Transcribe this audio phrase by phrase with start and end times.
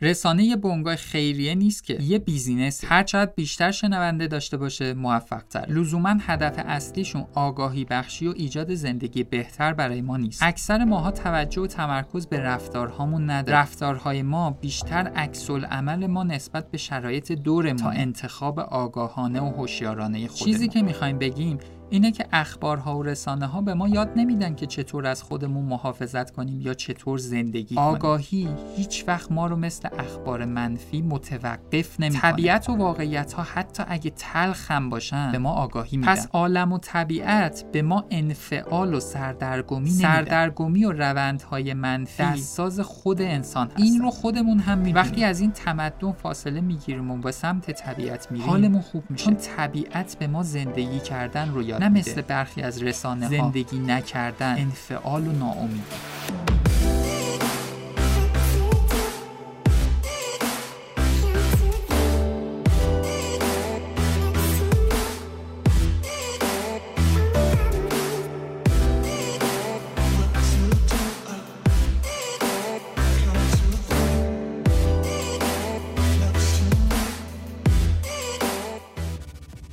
[0.00, 2.84] رسانه یه بنگاه خیریه نیست که یه بیزینس.
[2.84, 8.74] هر چقدر بیشتر شنونده داشته باشه موفق تر لزوما هدف اصلیشون آگاهی بخشی و ایجاد
[8.74, 10.42] زندگی بهتر برای ما نیست.
[10.42, 16.70] اکثر ماها توجه و تمرکز به رفتارهامون نداره رفتارهای ما بیشتر عکس عمل ما نسبت
[16.70, 20.52] به شرایط دورمون تا انتخاب آگاهانه و هوشیارانه خودمون.
[20.52, 21.58] چیزی که می‌خوایم بگیم
[21.90, 26.30] اینه که اخبارها و رسانه ها به ما یاد نمیدن که چطور از خودمون محافظت
[26.30, 27.78] کنیم یا چطور زندگی کنیم.
[27.78, 32.32] آگاهی هیچ وقت ما رو مثل اخبار منفی متوقف نمی‌کنه.
[32.32, 36.12] طبیعت و واقعیت ها حتی اگه تلخ هم باشن به ما آگاهی میدن.
[36.12, 42.80] پس عالم و طبیعت به ما انفعال و سردرگمی نمیدن سردرگمی و روندهای منفی ساز
[42.80, 43.82] خود انسان هستن.
[43.82, 44.96] این رو خودمون هم می‌بینیم.
[44.96, 49.24] وقتی از این تمدن فاصله می‌گیریم و به سمت طبیعت میریم حالمون خوب میشه.
[49.24, 54.58] چون طبیعت به ما زندگی کردن رو یاد نه مثل برخی از رسانه زندگی نکردن.
[54.58, 55.82] انفعال و ناامیدی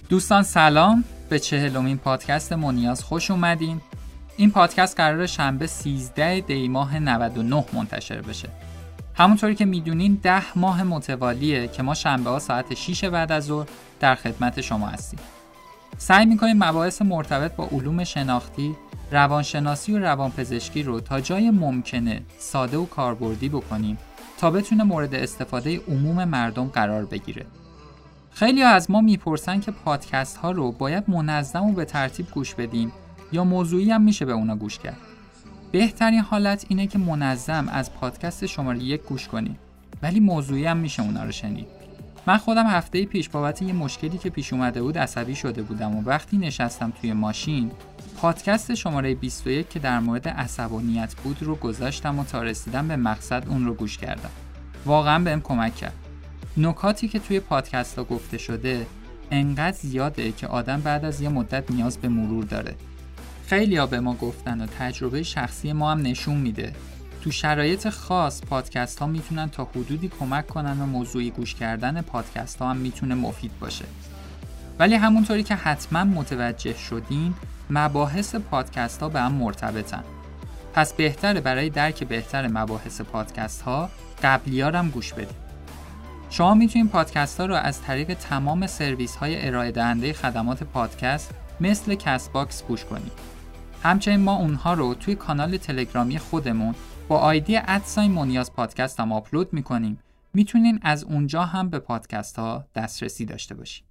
[0.09, 1.03] دوستان سلام.
[1.29, 3.81] به چهلمین پادکست مونیاز خوش اومدین.
[4.37, 8.49] این پادکست قرار شنبه 13 دی ماه 99 منتشر بشه.
[9.13, 13.67] همونطوری که می‌دونین ده ماه متوالیه که ما شنبه ها ساعت 6 بعد از ظهر
[13.99, 15.19] در خدمت شما هستیم.
[15.97, 18.75] سعی می‌کنیم مباحث مرتبط با علوم شناختی
[19.11, 23.97] روانشناسی و روانپزشکی رو تا جای ممکنه ساده و کاربردی بکنیم
[24.37, 27.45] تا بتونه مورد استفاده عموم مردم قرار بگیره.
[28.35, 32.91] خیلی از ما می‌پرسن که پادکست ها رو باید منظم و به ترتیب گوش بدیم
[33.31, 34.97] یا موضوعی هم میشه به اونا گوش کرد.
[35.71, 39.59] بهترین حالت اینه که منظم از پادکست شماره یک گوش کنیم
[40.01, 41.67] ولی موضوعی هم میشه اونا رو شنید.
[42.27, 46.01] من خودم هفته پیش بابت یه مشکلی که پیش اومده بود عصبی شده بودم و
[46.01, 47.71] وقتی نشستم توی ماشین
[48.17, 53.43] پادکست شماره 21 که در مورد عصبانیت بود رو گذاشتم و تا رسیدم به مقصد
[53.47, 54.31] اون رو گوش کردم.
[54.85, 56.04] واقعا بهم کمک کرد.
[56.57, 58.87] نکاتی که توی پادکست ها گفته شده
[59.31, 62.75] انقدر زیاده که آدم بعد از یه مدت نیاز به مرور داره.
[63.47, 66.73] خیلی ها به ما گفتن و تجربه شخصی ما هم نشون میده.
[67.21, 72.57] تو شرایط خاص پادکست ها می‌تونن تا حدودی کمک کنن و موضوعی گوش کردن پادکست
[72.57, 73.85] ها هم می‌تونه مفید باشه.
[74.79, 77.33] ولی همونطوری که حتما متوجه شدین
[77.69, 80.03] مباحث پادکست ها به هم مرتبطن.
[80.73, 83.89] پس بهتره برای درک بهتر مباحث پادکست ها
[84.23, 85.44] قبلی ها هم گوش بدید
[86.29, 91.95] شما می‌تونید پادکست ها رو از طریق تمام سرویس های ارائه دهنده خدمات پادکست مثل
[91.95, 93.11] CastBox گوش کنید.
[93.83, 96.75] همچنین ما اونها رو توی کانال تلگرامی خودمون
[97.07, 99.99] با آیدی at sign مونیاز پادکست هم آپلود می‌کنیم.
[100.33, 103.85] می‌تونین از اونجا هم به پادکست ها دسترسی داشته باشید.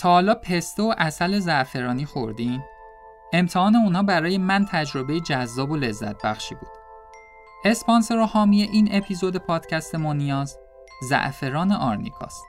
[0.00, 2.62] تا حالا پسته و اصل زعفرانی خوردین؟
[3.32, 6.77] امتحان اونها برای من تجربه جذاب و لذت بخشی بود.
[7.64, 10.58] اسپانسر و حامی این اپیزود پادکست مونیاز
[11.08, 12.44] زعفران آرنیکاست.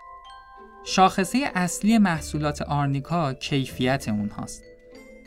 [0.83, 4.63] شاخصه اصلی محصولات آرنیکا کیفیت اونهاست.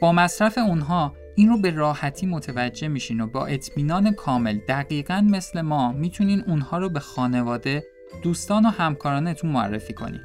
[0.00, 5.60] با مصرف اونها این رو به راحتی متوجه میشین و با اطمینان کامل دقیقا مثل
[5.60, 7.84] ما می‌تونین اونها رو به خانواده،
[8.22, 10.21] دوستان و همکارانتون معرفی کنین.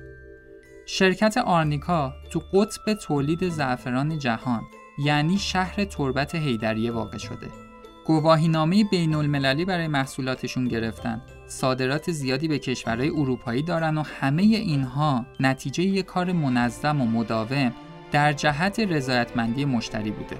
[0.86, 4.62] شرکت آرنیکا تو قطب تولید زعفران جهان
[5.00, 7.67] یعنی شهر تربت هیدریه واقع شده.
[8.08, 11.22] گواهینامه بین المللی برای محصولاتشون گرفتن.
[11.48, 17.72] صادرات زیادی به کشورهای اروپایی دارن و همه اینها نتیجه یک کار منظم و مداوم
[18.12, 20.38] در جهت رضایتمندی مشتری بوده.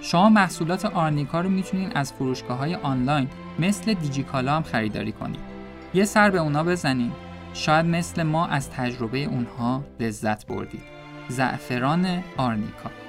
[0.00, 3.28] شما محصولات آرنیکا رو می‌تونین از فروشگاه های آنلاین
[3.58, 5.40] مثل دیجیکالا هم خریداری کنید
[5.94, 7.12] یه سر به اونا بزنید
[7.54, 10.82] شاید مثل ما از تجربه اونها لذت بردید.
[11.28, 13.03] زعفران آرنیکا.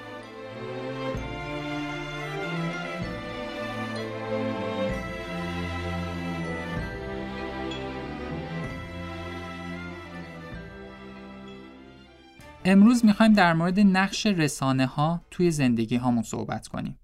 [12.68, 17.00] امروز می‌خوایم در مورد نقش رسانه ها توی زندگی هامون صحبت کنیم.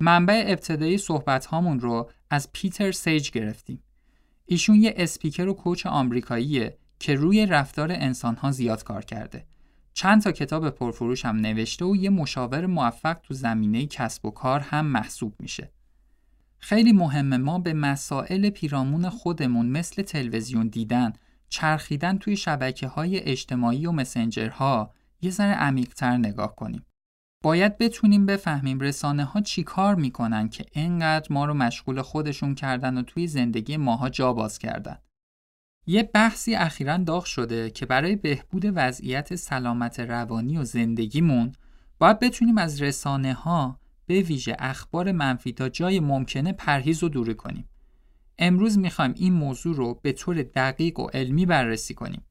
[0.00, 3.82] منبع ابتدایی صحبت هامون رو از پیتر سیج گرفتیم.
[4.46, 9.46] ایشون یه اسپیکر و کوچ آمریکاییه که روی رفتار انسان ها زیاد کار کرده.
[9.94, 14.60] چند تا کتاب پرفروش هم نوشته و یه مشاور موفق تو زمینه کسب و کار
[14.60, 15.70] هم محسوب میشه.
[16.58, 21.12] خیلی مهمه ما به مسائل پیرامون خودمون مثل تلویزیون دیدن
[21.54, 26.86] چرخیدن توی شبکه های اجتماعی و مسنجرها یه ذره عمیقتر نگاه کنیم.
[27.42, 32.98] باید بتونیم بفهمیم رسانه ها چی کار می‌کنن که انقدر ما رو مشغول خودشون کردن
[32.98, 34.98] و توی زندگی ماها جا باز کردن.
[35.86, 41.52] یه بحثی اخیرا داغ شده که برای بهبود وضعیت سلامت روانی و زندگیمون
[41.98, 47.34] باید بتونیم از رسانه ها به ویژه اخبار منفی تا جای ممکنه پرهیز و دوری
[47.34, 47.68] کنیم.
[48.38, 52.22] امروز می‌خوایم این موضوع رو به طور دقیق و علمی بررسی کنیم.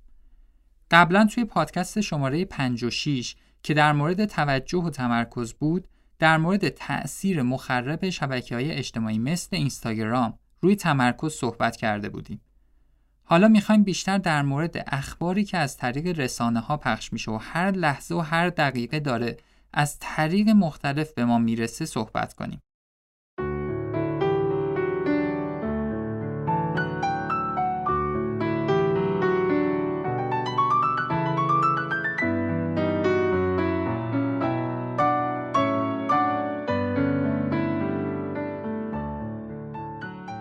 [0.91, 5.87] قبلا توی پادکست شماره 56 که در مورد توجه و تمرکز بود
[6.19, 12.41] در مورد تأثیر مخرب شبکه های اجتماعی مثل اینستاگرام روی تمرکز صحبت کرده بودیم.
[13.23, 17.71] حالا می‌خوایم بیشتر در مورد اخباری که از طریق رسانه ها پخش میشه و هر
[17.71, 19.37] لحظه و هر دقیقه داره
[19.73, 22.61] از طریق مختلف به ما می‌رسه صحبت کنیم.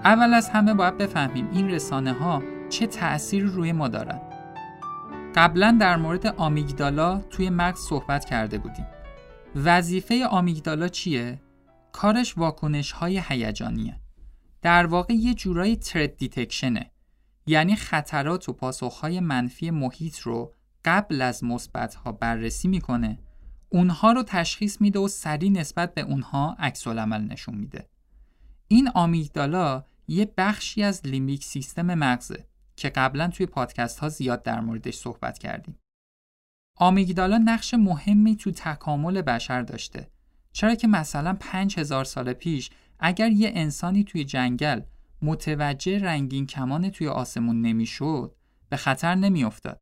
[0.05, 4.21] اول از همه باید بفهمیم این رسانه ها چه تأثیری روی ما دارن.
[5.35, 8.87] قبلا در مورد آمیگدالا توی مغز صحبت کرده بودیم.
[9.57, 11.41] وظیفه آمیگدالا چیه؟
[11.93, 14.01] کارش واکنش های هیجانیه.
[14.63, 16.91] در واقع یه جورایی ترد دیتکشنه.
[17.47, 23.19] یعنی خطرات و پاسخهای منفی محیط رو قبل از مثبت ها بررسی می‌کنه
[23.69, 27.89] اونها رو تشخیص میده و سریع نسبت به اونها عکس نشون میده
[28.69, 32.47] این آمیگدالا یه بخشی از لیمبیک سیستم مغزه
[32.77, 35.79] که قبلا توی پادکست ها زیاد در موردش صحبت کردیم.
[36.77, 40.11] آمیگدالا نقش مهمی تو تکامل بشر داشته.
[40.53, 44.81] چرا که مثلا 5000 سال پیش اگر یه انسانی توی جنگل
[45.23, 48.35] متوجه رنگین کمان توی آسمون نمی‌شد
[48.69, 49.79] به خطر نمیافتاد.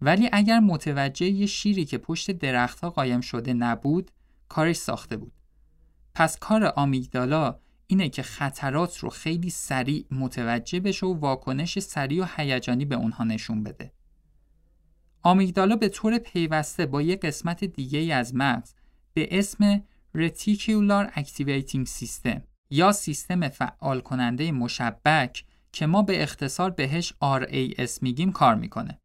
[0.00, 4.10] ولی اگر متوجه یه شیری که پشت درختها قایم شده نبود
[4.48, 5.32] کارش ساخته بود.
[6.14, 7.58] پس کار آمیگدالا
[7.92, 13.24] اینه که خطرات رو خیلی سریع متوجه بشه و واکنش سریع و هیجانی به اونها
[13.24, 13.92] نشون بده.
[15.22, 18.74] آمیگدالا به طور پیوسته با یک قسمت دیگه از مغز
[19.14, 19.82] به اسم
[20.16, 22.40] Reticular Activating System
[22.70, 28.98] یا سیستم فعال کننده مشبک که ما به اختصار بهش RAS میگیم کار می‌کنه.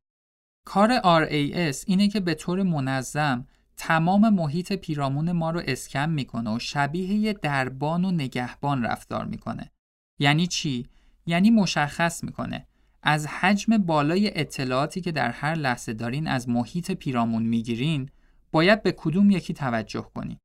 [0.66, 6.59] کار RAS اینه که به طور منظم تمام محیط پیرامون ما رو اسکن می‌کنه و
[6.59, 9.71] شبیه یه دربان و نگهبان رفتار می‌کنه.
[10.19, 10.88] یعنی چی؟
[11.25, 12.68] یعنی مشخص می‌کنه
[13.03, 18.09] از حجم بالای اطلاعاتی که در هر لحظه دارین از محیط پیرامون می‌گیرین
[18.51, 20.38] باید به کدوم یکی توجه کنین.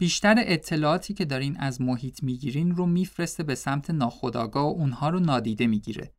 [0.00, 5.20] بیشتر اطلاعاتی که دارین از محیط می‌گیرین رو میفرسته به سمت ناخودآگاه و اونها رو
[5.20, 6.12] نادیده می‌گیره.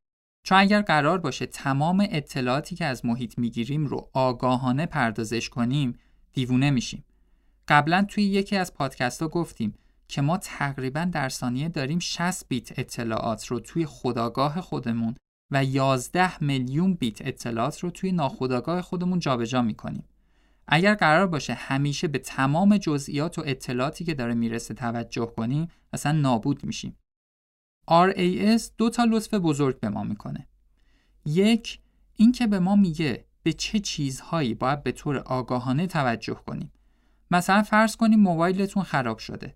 [0.43, 5.99] چون اگر قرار باشه تمام اطلاعاتی که از محیط می‌گیریم رو آگاهانه پردازش کنیم
[6.35, 7.03] دیوونه میشیم.
[7.67, 9.73] قبلا توی یکی از پادکست ها گفتیم
[10.07, 15.15] که ما تقریبا در ثانیه داریم 60 بیت اطلاعات رو توی خداگاه خودمون
[15.51, 20.03] و 11 میلیون بیت اطلاعات رو توی ناخودآگاه خودمون جابجا می‌کنیم.
[20.67, 26.11] اگر قرار باشه همیشه به تمام جزئیات و اطلاعاتی که داره می‌رسه توجه کنیم اصلا
[26.11, 26.97] نابود میشیم.
[27.89, 30.47] RAS دو تا لطف بزرگ به ما می‌کنه.
[31.25, 31.79] یک
[32.15, 36.71] اینکه به ما میگه به چه چیزهایی باید به طور آگاهانه توجه کنیم؟
[37.31, 39.55] مثلا فرض کنیم موبایلتون خراب شده.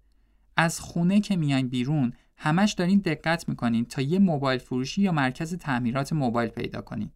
[0.57, 5.56] از خونه که میاین بیرون همش دارین دقت می‌کنین تا یه موبایل فروشی یا مرکز
[5.56, 7.11] تعمیرات موبایل پیدا کنین.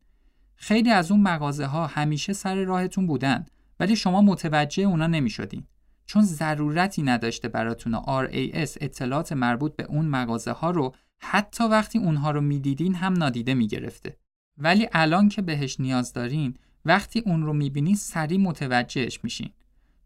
[0.56, 3.46] خیلی از اون مغازه ها همیشه سر راهتون بودن
[3.80, 5.64] ولی شما متوجه اونا نمی‌شدین.
[6.06, 12.32] چون ضرورتی نداشته براتون RAS اطلاعات مربوط به اون مغازه ها رو حتی وقتی اونها
[12.32, 14.18] رو می‌دیدین هم نادیده می‌گرفته.
[14.58, 19.50] ولی الان که بهش نیاز دارین وقتی اون رو می‌بینین سریع متوجهش میشین.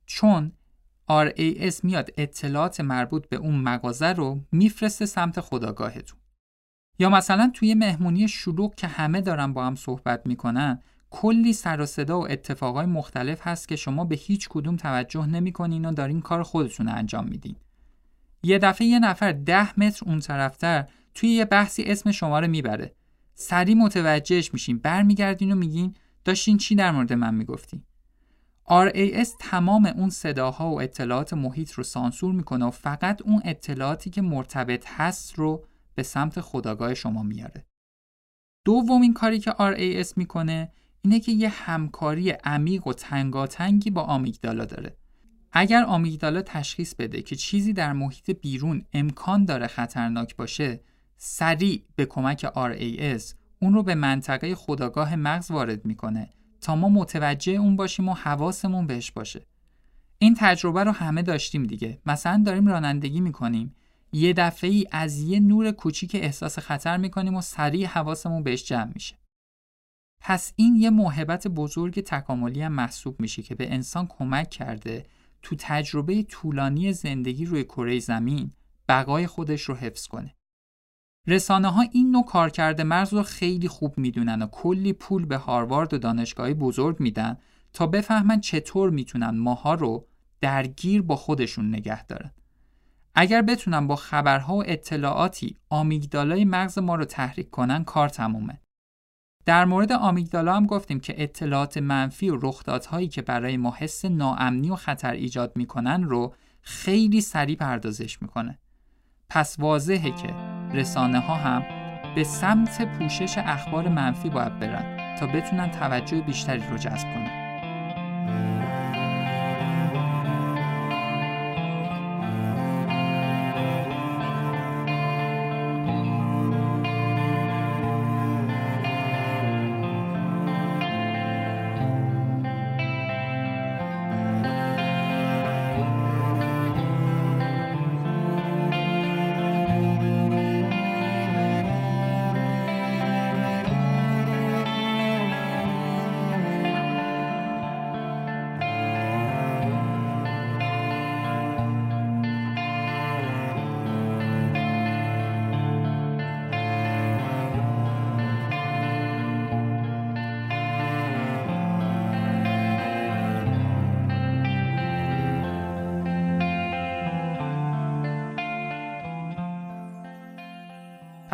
[0.05, 0.51] چون
[1.10, 6.19] RAS میاد اطلاعات مربوط به اون مغازه رو میفرسته سمت خداگاهتون.
[7.00, 10.79] یا مثلا توی مهمونی شلوغ که همه دارن با هم صحبت می‌کنن
[11.10, 15.86] کلی سر و صدا و اتفاقای مختلف هست که شما به هیچ کدوم توجه نمی‌کنین
[15.86, 17.55] و دارین کار خودتون انجام میدین.
[18.43, 22.96] یه دفعه یه نفر ده متر اون طرفتر توی یه بحثی اسم شما رو می‌بره.
[23.34, 24.77] سریع متوجهش میشین.
[24.77, 25.96] برمیگردین و میگین
[26.27, 27.84] داشتین چی در مورد من می‌گفتی
[28.69, 34.22] RAS تمام اون صداها و اطلاعات محیط رو سانسور می‌کنه و فقط اون اطلاعاتی که
[34.22, 35.65] مرتبط هست رو
[35.96, 37.65] به سمت خداگاه شما میاره.
[38.65, 44.98] دومین کاری که RAS می‌کنه اینه که یه همکاری عمیق و تنگاتنگی با آمیگدالا داره.
[45.51, 50.79] اگر آمیگدالا تشخیص بده که چیزی در محیط بیرون امکان داره خطرناک باشه،
[51.17, 56.30] سریع به کمک RAS اون رو به منطقه خداگاه مغز وارد می‌کنه
[56.62, 59.46] تا ما متوجه اون باشیم و حواسمون بهش باشه.
[60.20, 63.76] این تجربه رو همه داشتیم دیگه مثلا داریم رانندگی می‌کنیم
[64.12, 68.92] یه دفعه ای از یه نور کوچیک احساس خطر می‌کنیم و سریع حواسمون بهش جمع
[68.94, 69.16] میشه
[70.22, 75.06] پس این یه موهبت بزرگ تکاملی هم محسوب میشه که به انسان کمک کرده
[75.42, 78.52] تو تجربه طولانی زندگی روی کره زمین
[78.90, 80.37] بقای خودش رو حفظ کنه.
[81.27, 85.93] رسانه ها این نوع کارکرد مغز رو خیلی خوب می‌دونن و کلی پول به هاروارد
[85.93, 87.38] و دانشگاهی بزرگ میدن
[87.74, 90.07] تا بفهمن چطور می‌تونن ماها رو
[90.41, 92.31] درگیر با خودشون نگه دارن.
[93.15, 98.62] اگر بتونن با خبرها و اطلاعاتی آمیگدالای مغز ما رو تحریک کنن کار تمومه.
[99.46, 104.69] در مورد آمیگدالا هم گفتیم که اطلاعات منفی و رخدادهایی که برای ما حس ناامنی
[104.69, 108.60] و خطر ایجاد می‌کنن رو خیلی سریع پردازش می‌کنه.
[109.29, 111.63] پس واضحه که رسانه ها هم
[112.15, 117.47] به سمت پوشش اخبار منفی باید برن تا بتونن توجه بیشتری رو جذب کنن.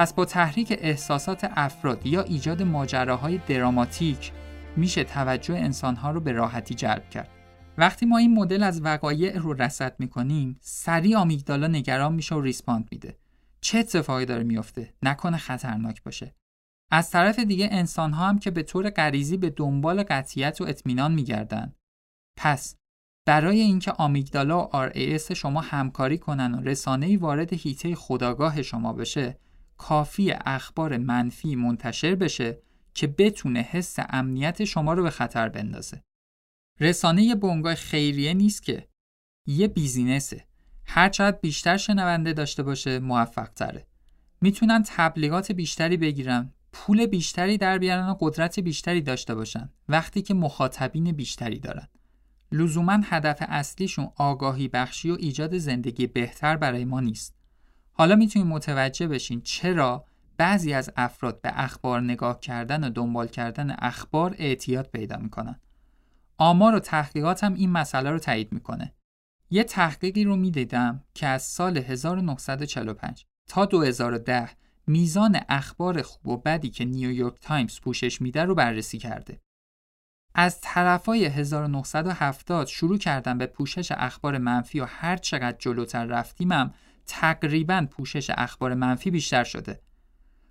[0.03, 4.31] پس با تحریک احساسات افراد یا ایجاد ماجراهای دراماتیک
[4.77, 7.29] میشه توجه انسانها رو به راحتی جلب کرد.
[7.77, 12.87] وقتی ما این مدل از وقایع رو رصد می‌کنیم، سریع آمیگدالا نگران میشه و ریسپاند
[12.91, 13.17] میده.
[13.61, 16.35] چه اتفاقی داره میفته؟ نکنه خطرناک باشه.
[16.91, 21.73] از طرف دیگه انسانها هم که به طور غریزی به دنبال قطیت و اطمینان میگردن.
[22.37, 22.75] پس
[23.27, 29.39] برای اینکه آمیگدالا و RAS شما همکاری کنن و رسانه‌ای وارد هیته خداگاه شما بشه،
[29.77, 32.57] کافی اخبار منفی منتشر بشه
[32.93, 36.03] که بتونه حس امنیت شما رو به خطر بندازه.
[36.79, 38.87] رسانه بنگاه خیریه نیست که
[39.47, 40.45] یه بیزینسه.
[40.85, 43.87] هرچقدر بیشتر شنونده داشته باشه موفق تره.
[44.41, 50.33] می‌تونن تبلیغات بیشتری بگیرن، پول بیشتری در بیارن و قدرت بیشتری داشته باشن وقتی که
[50.33, 51.87] مخاطبین بیشتری دارن.
[52.51, 57.35] لزوما هدف اصلیشون آگاهی بخشی و ایجاد زندگی بهتر برای ما نیست.
[57.93, 60.05] حالا می‌تونید متوجه بشین چرا
[60.37, 65.59] بعضی از افراد به اخبار نگاه کردن و دنبال کردن اخبار اعتیاد پیدا می‌کنن.
[66.37, 68.93] آمار و تحقیقات هم این مسئله رو تایید می‌کنه.
[69.49, 74.49] یه تحقیقی رو می‌دیدم که از سال 1945 تا 2010
[74.87, 79.41] میزان اخبار خوب و بدی که نیویورک تایمز پوشش میده رو بررسی کرده.
[80.35, 86.73] از طرفای 1970 شروع کردم به پوشش اخبار منفی و هر چقدر جلوتر رفتیمم
[87.07, 89.79] تقریبا پوشش اخبار منفی بیشتر شده.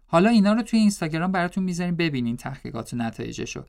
[0.06, 3.64] حالا اینا رو توی اینستاگرام براتون می‌ذاریم ببینین تحقیقات و نتایجشو.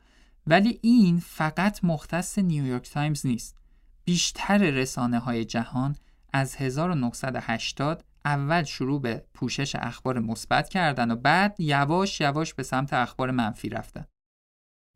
[0.48, 3.58] ولی این فقط مختص نیویورک تایمز نیست.
[4.06, 5.96] بیشتر رسانه های جهان
[6.34, 12.94] از 1980 اول شروع به پوشش اخبار مثبت کردن و بعد یواش یواش به سمت
[12.94, 14.06] اخبار منفی رفتن.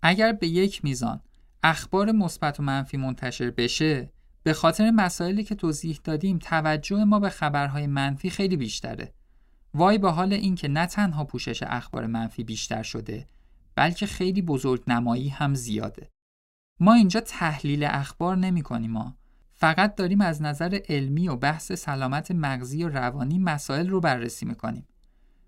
[0.02, 1.22] اگر به یک میزان
[1.64, 4.12] اخبار مثبت و منفی منتشر بشه
[4.48, 9.14] به خاطر مسائلی که توضیح دادیم توجه ما به خبرهای منفی خیلی بیشتره.
[9.74, 13.28] وای به حال اینکه نه تنها پوشش اخبار منفی بیشتر شده
[13.76, 16.10] بلکه خیلی بزرگ نمایی هم زیاده.
[16.80, 19.18] ما اینجا تحلیل اخبار نمی کنیم ما.
[19.54, 24.88] فقط داریم از نظر علمی و بحث سلامت مغزی و روانی مسائل رو بررسی می‌کنیم.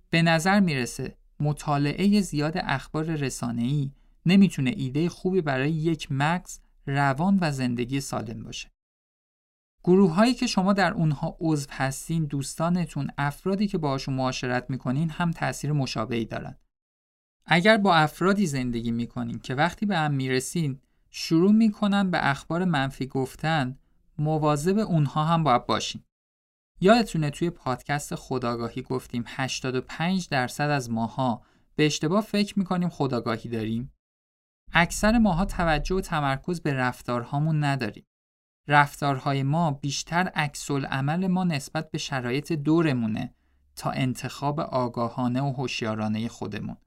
[0.10, 3.92] به نظر می‌رسه مطالعه زیاد اخبار رسانه‌ای
[4.26, 8.70] نمی‌تونه ایده خوبی برای یک مغز روان و زندگی سالم باشه.
[9.84, 15.32] گروه هایی که شما در اونها عضو هستین دوستانتون افرادی که باشون معاشرت می‌کنین هم
[15.32, 16.56] تاثیر مشابهی دارن.
[17.46, 23.08] اگر با افرادی زندگی می‌کنین که وقتی به هم می‌رسین شروع می‌کنن به اخبار منفی
[23.08, 23.78] گفتن
[24.18, 26.04] مواظب اونها هم باید باشین.
[26.82, 31.42] یادتونه توی پادکست خداگاهی گفتیم 85 درصد از ماها
[31.76, 33.94] به اشتباه فکر می‌کنیم خداگاهی داریم؟
[34.74, 38.06] اکثر ماها توجه و تمرکز به رفتارهامون نداریم.
[38.70, 43.34] رفتارهای ما بیشتر عکس عمل ما نسبت به شرایط دورمونه
[43.76, 46.78] تا انتخاب آگاهانه و هوشیارانه خودمون.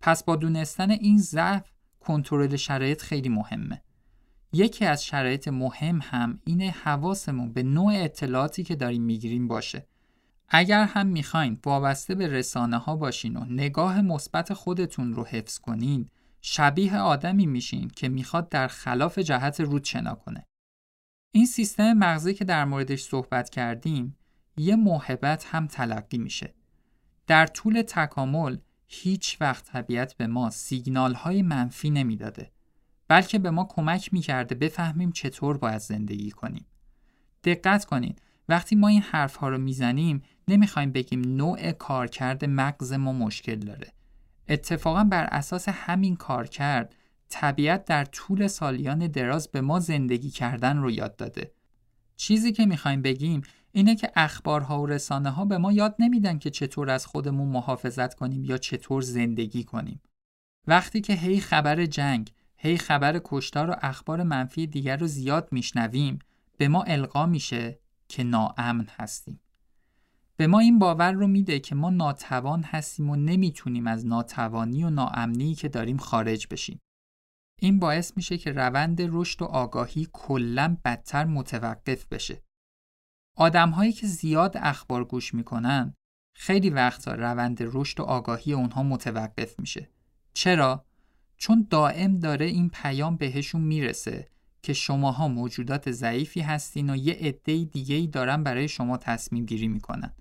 [0.00, 3.82] پس با دونستن این ضعف کنترل شرایط خیلی مهمه.
[4.52, 9.86] یکی از شرایط مهم هم اینه حواسمون به نوع اطلاعاتی که داریم می‌گیریم باشه
[10.48, 16.10] اگر هم می‌خواین وابسته به رسانه ها باشین و نگاه مثبت خودتون رو حفظ کنین
[16.40, 20.46] شبیه آدمی میشین که می‌خواد در خلاف جهت رود شنا کنه.
[21.32, 24.16] این سیستم مغزی که در موردش صحبت کردیم
[24.56, 26.54] یه محبت هم تلقی میشه.
[27.26, 28.56] در طول تکامل
[28.86, 32.50] هیچ وقت طبیعت به ما سیگنال های منفی نمی‌داده
[33.08, 36.66] بلکه به ما کمک می‌کرده بفهمیم چطور باید زندگی کنیم.
[37.44, 43.12] دقت کنید وقتی ما این حرف ها رو می‌زنیم نمی‌خوایم بگیم نوع کارکرد مغز ما
[43.12, 43.92] مشکل داره.
[44.48, 46.94] اتفاقا بر اساس همین کار کرد
[47.30, 51.52] طبیعت در طول سالیان دراز به ما زندگی کردن رو یاد داده.
[52.16, 56.50] چیزی که می‌خوایم بگیم اینه که اخبارها و رسانه ها به ما یاد نمیدن که
[56.50, 60.00] چطور از خودمون محافظت کنیم یا چطور زندگی کنیم.
[60.66, 66.18] وقتی که هی خبر جنگ، هی خبر کشتار و اخبار منفی دیگر رو زیاد میشنویم
[66.56, 69.40] به ما القا میشه که ناامن هستیم.
[70.36, 74.90] به ما این باور رو میده که ما ناتوان هستیم و نمی‌تونیم از ناتوانی و
[74.90, 76.80] ناامنی که داریم خارج بشیم.
[77.62, 82.42] این باعث میشه که روند رشد و آگاهی کلا بدتر متوقف بشه.
[83.36, 85.94] آدمهایی که زیاد اخبار گوش می‌کنن
[86.34, 89.88] خیلی وقتا روند رشد و آگاهی اونها متوقف میشه.
[90.34, 90.84] چرا؟
[91.36, 94.28] چون دائم داره این پیام بهشون می‌رسه
[94.62, 99.68] که شماها موجودات ضعیفی هستین و یه عده دیگه ای دارن برای شما تصمیم گیری
[99.68, 100.12] می‌کنن.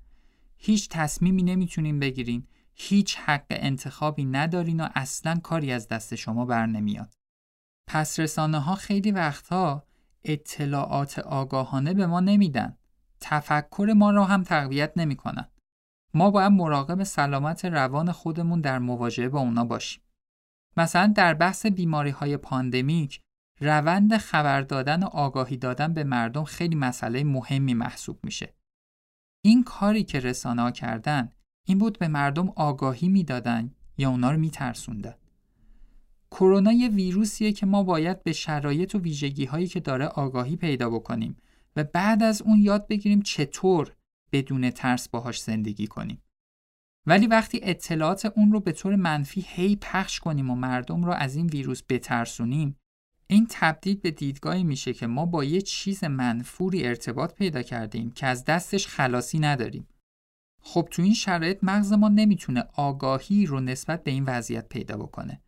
[0.58, 6.66] هیچ تصمیمی نمی‌تونین بگیرین، هیچ حق انتخابی ندارین و اصلا کاری از دست شما بر
[6.66, 7.19] نمیاد.
[7.92, 9.84] پس رسانه ها خیلی وقتها
[10.24, 12.78] اطلاعات آگاهانه به ما نمیدن.
[13.20, 15.50] تفکر ما را هم تقویت نمی‌کنن.
[16.14, 20.02] ما باید مراقب سلامت روان خودمون در مواجهه با اونا باشیم.
[20.78, 23.22] مثلا در بحث بیماری های پاندمیک
[23.62, 28.54] روند خبر دادن و آگاهی دادن به مردم خیلی مسئله مهمی محسوب میشه.
[29.46, 31.32] این کاری که رسانه ها کردن
[31.68, 35.16] این بود به مردم آگاهی می‌دادن یا اونا رو میترسوندن.
[36.32, 40.90] کرونا یه ویروسیه که ما باید به شرایط و ویژگی هایی که داره آگاهی پیدا
[40.90, 41.38] بکنیم
[41.76, 43.96] و بعد از اون یاد بگیریم چطور
[44.32, 46.22] بدون ترس باهاش زندگی کنیم.
[47.06, 51.36] ولی وقتی اطلاعات اون رو به طور منفی هی پخش کنیم و مردم رو از
[51.36, 52.76] این ویروس بترسونیم
[53.28, 58.28] این تبدیل به دیدگاهی میشه که ما با یه چیز منفوری ارتباط پیدا کردیم که
[58.28, 59.88] از دستش خلاصی نداریم.
[60.62, 65.42] خب تو این شرایط مغز ما نمی‌تونه آگاهی رو نسبت به این وضعیت پیدا بکنه.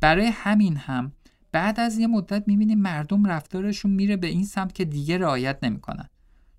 [0.00, 1.12] برای همین هم
[1.52, 6.08] بعد از یه مدت می‌بینیم مردم رفتارشون میره به این سمت که دیگه رعایت نمی‌کنن.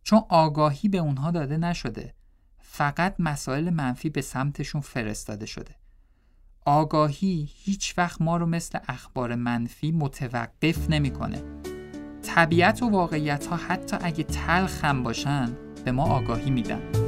[0.03, 2.13] چون آگاهی به اونها داده نشده.
[2.59, 5.75] فقط مسائل منفی به سمتشون فرستاده شده.
[6.65, 11.41] آگاهی هیچ وقت ما رو مثل اخبار منفی متوقف نمی‌کنه.
[12.23, 17.00] طبیعت و واقعیت ها حتی اگه تلخ هم باشن به ما آگاهی میدن.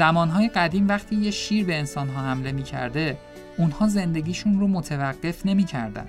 [0.00, 3.18] زمانهای قدیم وقتی یه شیر به انسانها حمله می کرده
[3.56, 6.06] اونها زندگیشون رو متوقف نمی کردن.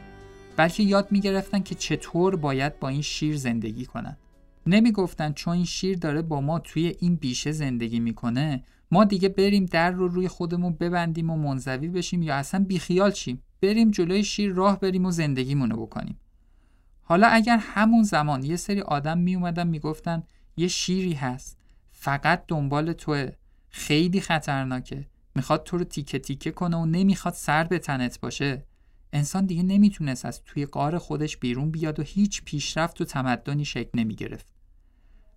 [0.58, 4.18] بلکه یاد می گرفتن که چطور باید با این شیر زندگی کنن.
[4.68, 9.30] نمی گفتن چون این شیر داره با ما توی این بیشه زندگی می‌کنه ما دیگه
[9.30, 14.24] بریم در رو روی خودمون ببندیم و منزوی بشیم یا اصلا بیخیال شیم بریم جلوی
[14.24, 16.20] شیر راه بریم و زندگیمونو بکنیم
[17.04, 20.24] حالا اگر همون زمان یه سری آدم می اومدن می‌گفتن
[20.58, 21.58] یه شیری هست
[21.92, 23.32] فقط دنبال توه
[23.72, 25.08] خیلی خطرناکه.
[25.36, 28.66] می‌خواد تو رو تیکه تیکه کنه و نمی‌خواد سر به تنت باشه.
[29.14, 34.00] انسان دیگه نمی‌تونست از توی قار خودش بیرون بیاد و هیچ پیشرفت و تمدنی شکل
[34.00, 34.46] نمی‌گرفت.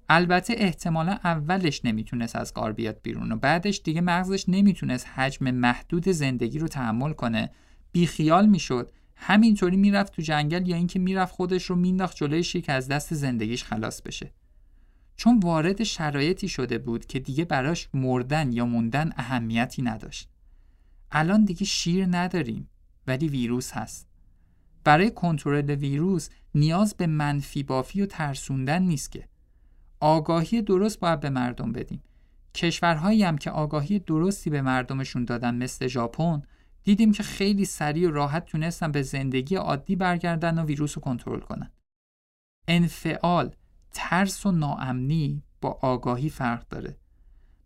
[0.09, 6.09] البته احتمالا اولش نمی‌تونست از قار بیاد بیرون و بعدش دیگه مغزش نمی‌تونست حجم محدود
[6.09, 7.51] زندگی رو تحمل کنه.
[7.93, 8.91] بیخیال می‌شد.
[9.17, 13.65] همینطوری می‌رفت تو جنگل یا اینکه می‌رفت خودش رو مینداخت جلوی که از دست زندگیش
[13.65, 14.33] خلاص بشه.
[15.17, 20.29] چون وارد شرایطی شده بود که دیگه براش مردن یا موندن اهمیتی نداشت.
[21.13, 22.69] الان دیگه شیر نداریم
[23.07, 24.09] ولی ویروس هست.
[24.85, 29.29] برای کنترل ویروس نیاز به منفی بافی و ترسوندن نیست که
[30.01, 32.03] آگاهی درست باید به مردم بدیم.
[32.55, 36.43] کشورهایی هم که آگاهی درستی به مردمشون دادن مثل ژاپن
[36.85, 41.41] دیدیم که خیلی سریع و راحت تونستن به زندگی عادی برگردن و ویروس رو کنترل
[41.41, 41.71] کنن.
[42.69, 43.55] انفعال
[43.95, 46.97] ترس و ناامنی با آگاهی فرق داره.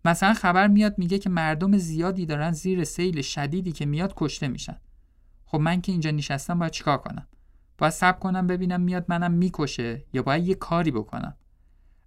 [0.04, 4.76] مثلا خبر میاد میگه که مردم زیادی دارن زیر سیل شدیدی که میاد کشته میشن.
[5.44, 7.26] خب من که اینجا نشستم باید چیکار کنم؟
[7.78, 11.36] باید صبر کنم ببینم میاد منم می‌کشه یا باید یه کاری بکنم؟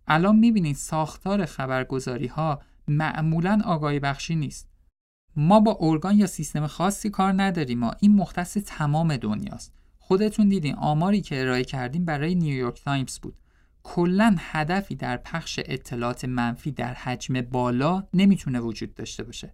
[0.07, 4.69] الان می‌بینید ساختار خبرگزاری ها معمولا آگاهی بخشی نیست.
[5.35, 9.73] ما با ارگان یا سیستم خاصی کار نداریم ما این مختص تمام دنیاست.
[9.99, 13.35] خودتون دیدین آماری که ارائه کردیم برای نیویورک تایمز بود.
[13.83, 19.53] کلا هدفی در پخش اطلاعات منفی در حجم بالا نمی‌تونه وجود داشته باشه.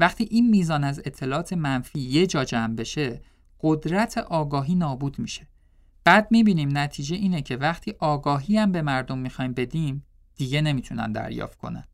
[0.00, 3.20] وقتی این میزان از اطلاعات منفی یه جا جمع بشه
[3.60, 5.46] قدرت آگاهی نابود میشه.
[6.04, 11.58] بعد می‌بینیم نتیجه اینه که وقتی آگاهی هم به مردم می‌خوایم بدیم دیگه نمی‌تونن دریافت
[11.58, 11.84] کنن.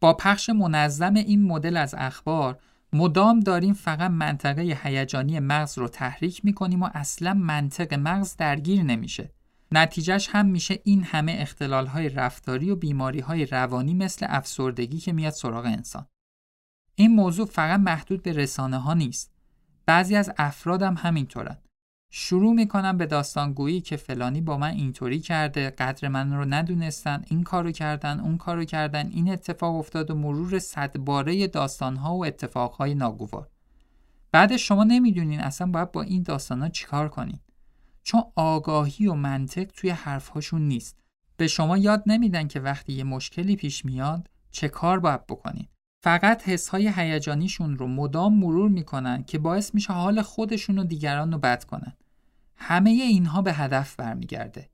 [0.00, 2.58] با پخش منظم این مدل از اخبار
[2.92, 9.30] مدام داریم فقط منطقه هیجانی مغز رو تحریک می‌کنیم و اصلا منطق مغز درگیر نمیشه.
[9.72, 15.12] نتیجهش هم میشه این همه اختلال های رفتاری و بیماری های روانی مثل افسردگی که
[15.12, 16.06] میاد سراغ انسان.
[16.94, 19.32] این موضوع فقط محدود به رسانه ها نیست.
[19.86, 21.58] بعضی از افراد هم همینطورن.
[22.12, 27.42] شروع می‌کنم به داستانگویی که فلانی با من اینطوری کرده قدر من رو ندونستن این
[27.42, 32.94] کارو کردن اون کارو کردن این اتفاق افتاد و مرور صد باره داستانها و اتفاقهای
[32.94, 33.48] ناگوار.
[34.32, 37.38] بعد شما نمی‌دونین اصلا باید با این داستانها چیکار کنین.
[38.10, 40.96] چون آگاهی و منطق توی حرفهاشون نیست.
[41.36, 45.68] به شما یاد نمیدن که وقتی یه مشکلی پیش میاد چه کار باید بکنین
[46.02, 51.38] فقط حسهای هیجانیشون رو مدام مرور می‌کنن که باعث میشه حال خودشون و دیگران رو
[51.38, 51.96] بد کنن.
[52.56, 54.70] همه اینها به هدف برمیگرده.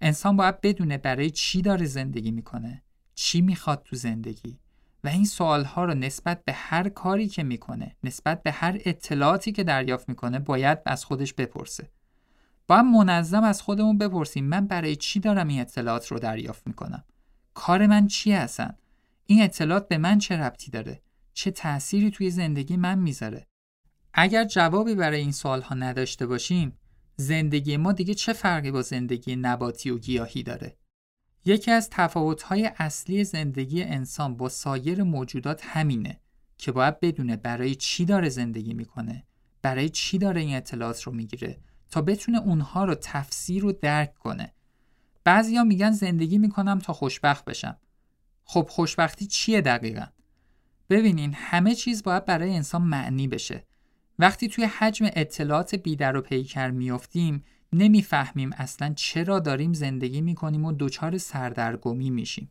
[0.00, 2.82] انسان باید بدونه برای چی داره زندگی می‌کنه
[3.14, 4.58] چی می‌خواد تو زندگی.
[5.04, 9.64] و این سوالها رو نسبت به هر کاری که می‌کنه نسبت به هر اطلاعاتی که
[9.64, 11.90] دریافت می‌کنه باید از خودش بپرسه.
[12.68, 14.44] باید منظم از خودمون بپرسیم.
[14.44, 17.04] من برای چی دارم این اطلاعات رو دریافت می‌کنم؟
[17.54, 18.74] کار من چی هستن؟
[19.26, 21.02] این اطلاعات به من چه ربطی داره؟
[21.32, 23.46] چه تأثیری توی زندگی من می‌ذاره؟
[24.14, 26.78] اگر جوابی برای این سوالها نداشته باشیم
[27.16, 30.76] زندگی ما دیگه چه فرقی با زندگی نباتی و گیاهی داره؟
[31.44, 36.20] یکی از تفاوت‌های اصلی زندگی انسان با سایر موجودات همینه
[36.58, 39.24] که باید بدونه برای چی داره زندگی می‌کنه
[39.62, 41.58] برای چی داره این اطلاعات رو می‌گیره
[41.90, 44.52] تا بتونه اونها رو تفسیر و درک کنه.
[45.24, 47.76] بعضیا میگن زندگی می‌کنم تا خوشبخت بشم.
[48.44, 50.06] خب خوشبختی چیه دقیقا؟
[50.90, 53.64] ببینین همه چیز باید برای انسان معنی بشه.
[54.18, 60.72] وقتی توی حجم اطلاعات بیدر و پیکر میافتیم نمی‌فهمیم اصلا چرا داریم زندگی می‌کنیم و
[60.78, 62.50] دچار سردرگمی میشیم.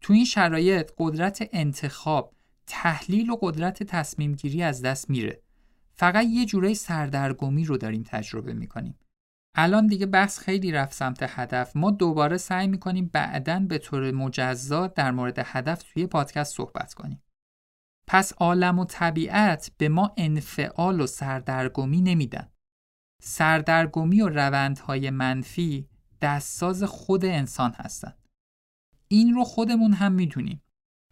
[0.00, 2.34] تو این شرایط قدرت انتخاب
[2.66, 5.40] تحلیل و قدرت تصمیم گیری از دست میره.
[5.96, 8.98] فقط یه جورای سردرگمی رو داریم تجربه می‌کنیم.
[9.56, 11.76] الان دیگه بحث خیلی رفت سمت هدف.
[11.76, 17.22] ما دوباره سعی می‌کنیم بعدا به طور مجزا در مورد هدف توی پادکست صحبت کنیم.
[18.06, 22.48] پس عالم و طبیعت به ما انفعال و سردرگمی نمیدن.
[23.22, 25.88] سردرگمی و روندهای منفی
[26.20, 28.28] دستساز خود انسان هستند
[29.08, 30.62] این رو خودمون هم می‌دونیم.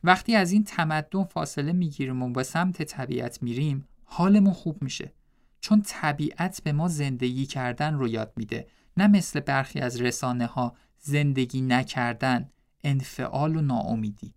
[0.05, 5.12] وقتی از این تمدن فاصله می‌گیریم و به سمت طبیعت میریم حالمون خوب میشه
[5.61, 10.77] چون طبیعت به ما زندگی کردن رو یاد میده نه مثل برخی از رسانه ها
[10.98, 12.51] زندگی نکردن
[12.85, 14.35] انفعال و ناامیدی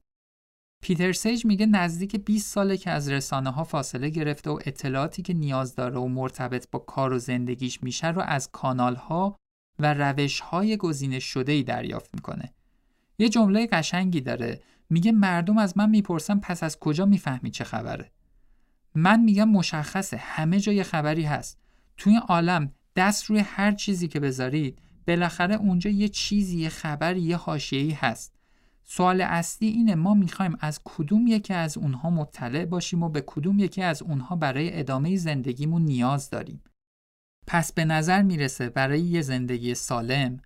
[0.84, 5.34] پیتر سیج میگه نزدیک 20 ساله که از رسانه ها فاصله گرفته و اطلاعاتی که
[5.34, 9.36] نیاز داره و مرتبط با کار و زندگیش میشه رو از کانال ها
[9.80, 12.54] و روش های گزینش شده ای دریافت می‌کنه.
[13.18, 18.12] یه جمله قشنگی داره میگه مردم از من می‌پرسن پس از کجا می‌فهمی چه خبره؟
[18.96, 21.60] من میگم مشخصه همه جای خبری هست.
[21.98, 27.38] توی عالم دست روی هر چیزی که بذارید بالاخره اونجا یه چیزی یه خبری یه
[27.38, 28.36] حاشیه‌ای هست.
[28.84, 33.60] سوال اصلی اینه ما می‌خوایم از کدوم یکی از اونها مطلع باشیم و به کدوم
[33.60, 36.64] یکی از اونها برای ادامه زندگیمون نیاز داریم.
[37.48, 40.38] پس به نظر می‌رسه برای یه زندگی سالم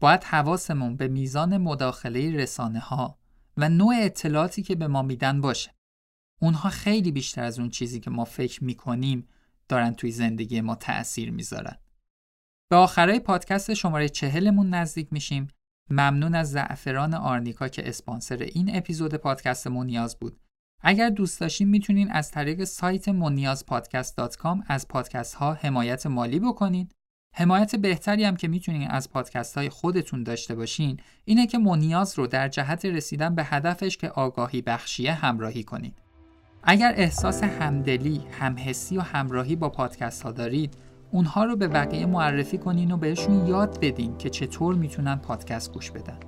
[0.00, 3.18] باید حواسمون به میزان مداخله رسانه ها
[3.56, 5.77] و نوع اطلاعاتی که به ما میدن باشه.
[6.38, 9.28] اونها خیلی بیشتر از اون چیزی که ما فکر می‌کنیم
[9.68, 11.78] دارن توی زندگی ما تأثیر می‌ذارن.
[12.70, 15.48] به آخرای پادکست شماره چهلمون نزدیک میشیم
[15.90, 20.40] ممنون از زعفران آرنیکا که اسپانسر این اپیزود پادکست مونیاز بود.
[20.82, 26.92] اگر دوست داشتین می‌تونین از طریق سایت مونیازپادکست.com از پادکست ها حمایت مالی بکنید.
[27.34, 32.26] حمایت بهتری هم که می‌تونین از پادکست های خودتون داشته باشین اینه که مونیاز رو
[32.26, 36.07] در جهت رسیدن به هدفش که آگاهی بخشیه همراهی کنید.
[36.62, 40.74] اگر احساس همدلی، همحسی و همراهی با پادکست ها دارید
[41.10, 45.90] اونها رو به بقیه معرفی کنین و بهشون یاد بدین که چطور می‌تونن پادکست گوش
[45.90, 46.18] بدن.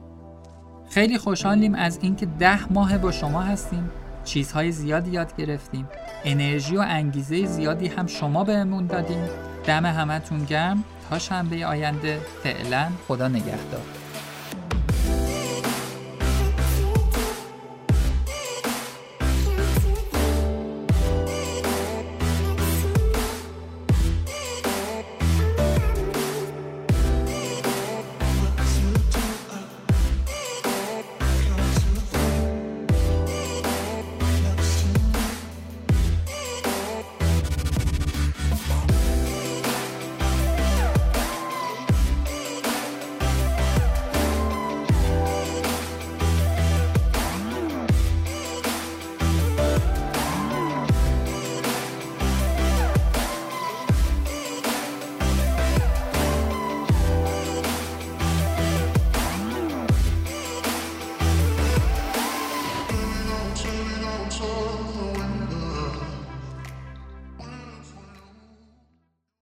[0.90, 3.90] خیلی خوشحالیم از اینکه ده ماه با شما هستیم.
[4.24, 5.88] چیزهای زیادی یاد گرفتیم.
[6.24, 9.24] انرژی و انگیزه زیادی هم شما بهمون دادیم
[9.66, 10.84] دم همتون گرم.
[11.10, 13.99] تا شنبه آینده فعلا خدا نگهدار.